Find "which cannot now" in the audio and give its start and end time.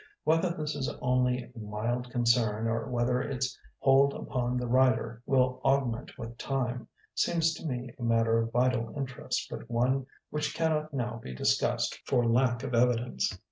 10.31-11.19